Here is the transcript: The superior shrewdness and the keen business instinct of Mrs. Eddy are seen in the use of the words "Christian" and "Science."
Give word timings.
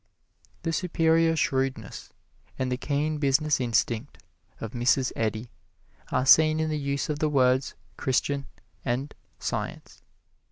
The 0.63 0.73
superior 0.73 1.35
shrewdness 1.35 2.09
and 2.57 2.71
the 2.71 2.77
keen 2.77 3.19
business 3.19 3.61
instinct 3.61 4.17
of 4.59 4.71
Mrs. 4.71 5.11
Eddy 5.15 5.51
are 6.11 6.25
seen 6.25 6.59
in 6.59 6.71
the 6.71 6.79
use 6.79 7.07
of 7.07 7.19
the 7.19 7.29
words 7.29 7.75
"Christian" 7.97 8.47
and 8.83 9.13
"Science." 9.37 10.01